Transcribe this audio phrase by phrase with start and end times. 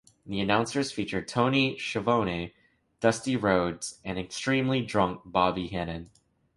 [0.25, 2.55] The announcers featured Tony Schiavone,
[3.01, 6.09] Dusty Rhodes and an extremely drunk Bobby Heenan.